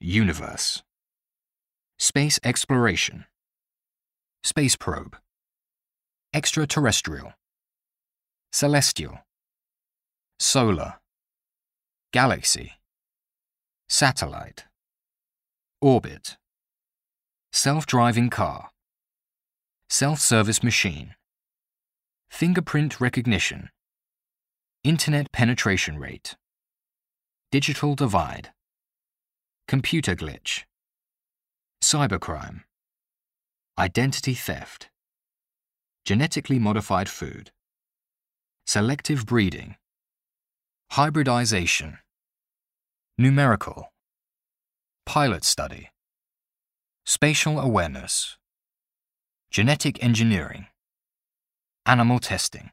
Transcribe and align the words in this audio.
Universe. 0.00 0.84
Space 1.98 2.38
exploration. 2.44 3.24
Space 4.44 4.76
probe. 4.76 5.16
Extraterrestrial. 6.32 7.32
Celestial. 8.52 9.18
Solar. 10.38 11.00
Galaxy. 12.12 12.74
Satellite. 13.88 14.66
Orbit. 15.80 16.36
Self-driving 17.52 18.30
car. 18.30 18.70
Self-service 19.88 20.62
machine. 20.62 21.16
Fingerprint 22.30 23.00
recognition. 23.00 23.70
Internet 24.84 25.32
penetration 25.32 25.98
rate. 25.98 26.36
Digital 27.50 27.96
divide. 27.96 28.52
Computer 29.68 30.16
glitch. 30.16 30.64
Cybercrime. 31.84 32.62
Identity 33.78 34.32
theft. 34.32 34.88
Genetically 36.06 36.58
modified 36.58 37.06
food. 37.06 37.50
Selective 38.66 39.26
breeding. 39.26 39.76
Hybridization. 40.92 41.98
Numerical. 43.18 43.92
Pilot 45.04 45.44
study. 45.44 45.90
Spatial 47.04 47.60
awareness. 47.60 48.38
Genetic 49.50 50.02
engineering. 50.02 50.68
Animal 51.84 52.20
testing. 52.20 52.70